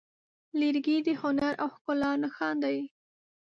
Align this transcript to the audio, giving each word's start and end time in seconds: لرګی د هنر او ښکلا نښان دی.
لرګی 0.59 0.97
د 1.07 1.09
هنر 1.21 1.53
او 1.63 1.67
ښکلا 1.75 2.11
نښان 2.23 2.55
دی. 2.63 2.77